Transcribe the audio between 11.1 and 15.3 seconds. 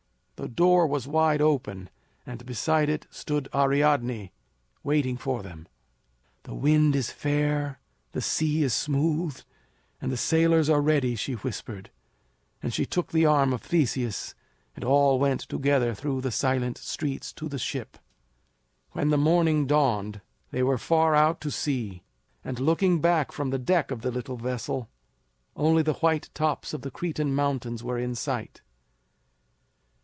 she whispered; and she took the arm of Theseus, and all